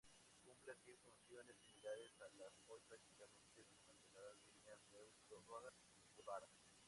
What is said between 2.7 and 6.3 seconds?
prácticamente desmantelada línea Reus-Roda de